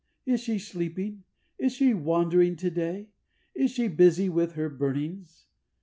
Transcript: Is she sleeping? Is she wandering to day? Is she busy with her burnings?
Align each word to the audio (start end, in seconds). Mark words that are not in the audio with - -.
Is 0.25 0.39
she 0.41 0.57
sleeping? 0.57 1.25
Is 1.59 1.73
she 1.73 1.93
wandering 1.93 2.55
to 2.55 2.71
day? 2.71 3.09
Is 3.53 3.69
she 3.69 3.87
busy 3.87 4.29
with 4.29 4.53
her 4.53 4.67
burnings? 4.67 5.45